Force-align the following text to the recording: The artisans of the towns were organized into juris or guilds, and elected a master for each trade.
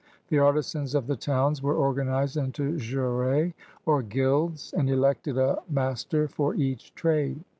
The 0.29 0.39
artisans 0.39 0.95
of 0.95 1.05
the 1.05 1.15
towns 1.15 1.61
were 1.61 1.75
organized 1.75 2.35
into 2.35 2.75
juris 2.79 3.53
or 3.85 4.01
guilds, 4.01 4.73
and 4.75 4.89
elected 4.89 5.37
a 5.37 5.59
master 5.69 6.27
for 6.27 6.55
each 6.55 6.95
trade. 6.95 7.43